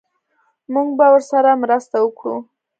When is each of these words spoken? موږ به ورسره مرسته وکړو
موږ 0.73 0.87
به 0.97 1.05
ورسره 1.13 1.51
مرسته 1.63 1.95
وکړو 2.01 2.37